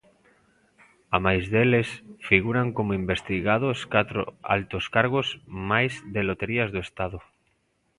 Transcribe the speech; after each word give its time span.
Amais 1.17 1.45
deles, 1.53 1.89
figuran 2.29 2.67
como 2.77 2.97
investigados 3.01 3.77
catro 3.93 4.21
altos 4.55 4.85
cargos 4.95 5.27
máis 5.69 5.93
de 6.13 6.21
Loterías 6.27 6.69
do 6.75 6.79
Estado. 6.87 7.19